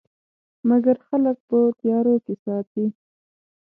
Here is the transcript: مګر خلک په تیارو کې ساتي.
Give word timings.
مګر 0.69 0.95
خلک 1.07 1.37
په 1.47 1.57
تیارو 1.79 2.15
کې 2.25 2.33
ساتي. 2.43 2.85